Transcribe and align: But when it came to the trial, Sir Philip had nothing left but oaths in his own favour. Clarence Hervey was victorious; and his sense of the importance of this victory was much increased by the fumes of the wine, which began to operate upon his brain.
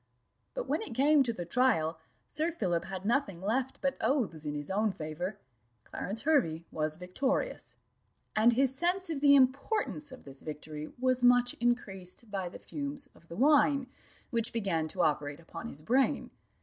But 0.55 0.67
when 0.67 0.81
it 0.81 0.95
came 0.95 1.21
to 1.21 1.31
the 1.31 1.45
trial, 1.45 1.99
Sir 2.31 2.51
Philip 2.51 2.85
had 2.85 3.05
nothing 3.05 3.39
left 3.39 3.79
but 3.81 3.97
oaths 4.01 4.45
in 4.45 4.55
his 4.55 4.71
own 4.71 4.91
favour. 4.91 5.37
Clarence 5.83 6.23
Hervey 6.23 6.65
was 6.71 6.97
victorious; 6.97 7.75
and 8.35 8.53
his 8.53 8.73
sense 8.73 9.11
of 9.11 9.21
the 9.21 9.35
importance 9.35 10.11
of 10.11 10.23
this 10.23 10.41
victory 10.41 10.91
was 10.97 11.23
much 11.23 11.53
increased 11.59 12.31
by 12.31 12.49
the 12.49 12.57
fumes 12.57 13.09
of 13.13 13.27
the 13.27 13.35
wine, 13.37 13.85
which 14.31 14.51
began 14.53 14.87
to 14.87 15.03
operate 15.03 15.39
upon 15.39 15.67
his 15.67 15.83
brain. 15.83 16.31